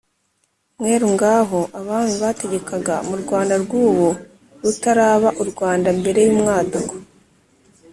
mweru. 0.79 1.07
ngabo 1.15 1.59
abami 1.79 2.15
bategekaga 2.23 2.95
mu 3.07 3.15
rwanda 3.21 3.53
rw’ubu 3.63 4.09
rutaraba 4.63 5.29
u 5.41 5.45
rwanda, 5.51 5.87
mbere 5.99 6.19
y’umwaduko 6.27 6.93